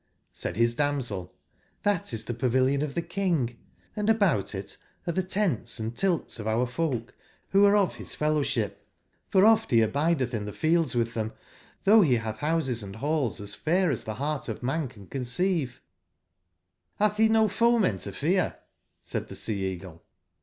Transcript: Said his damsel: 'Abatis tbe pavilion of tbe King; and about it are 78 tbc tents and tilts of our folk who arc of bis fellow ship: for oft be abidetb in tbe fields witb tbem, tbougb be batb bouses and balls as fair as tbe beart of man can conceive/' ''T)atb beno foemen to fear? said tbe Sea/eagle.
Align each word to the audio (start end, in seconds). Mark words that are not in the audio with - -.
Said 0.33 0.57
his 0.57 0.73
damsel: 0.73 1.31
'Abatis 1.85 2.23
tbe 2.25 2.39
pavilion 2.39 2.81
of 2.81 2.95
tbe 2.95 3.07
King; 3.07 3.59
and 3.95 4.09
about 4.09 4.55
it 4.55 4.77
are 5.05 5.13
78 5.13 5.25
tbc 5.29 5.29
tents 5.29 5.79
and 5.79 5.95
tilts 5.95 6.39
of 6.39 6.47
our 6.47 6.65
folk 6.65 7.13
who 7.49 7.65
arc 7.65 7.75
of 7.75 7.97
bis 7.99 8.15
fellow 8.15 8.41
ship: 8.41 8.87
for 9.29 9.45
oft 9.45 9.69
be 9.69 9.77
abidetb 9.83 10.33
in 10.33 10.47
tbe 10.47 10.55
fields 10.55 10.95
witb 10.95 11.09
tbem, 11.11 11.33
tbougb 11.85 12.09
be 12.09 12.17
batb 12.17 12.39
bouses 12.39 12.81
and 12.81 12.99
balls 12.99 13.39
as 13.39 13.53
fair 13.53 13.91
as 13.91 14.03
tbe 14.05 14.17
beart 14.17 14.49
of 14.49 14.63
man 14.63 14.87
can 14.87 15.05
conceive/' 15.05 15.81
''T)atb 16.99 17.15
beno 17.29 17.47
foemen 17.47 17.99
to 17.99 18.11
fear? 18.11 18.55
said 19.03 19.27
tbe 19.27 19.35
Sea/eagle. 19.35 20.01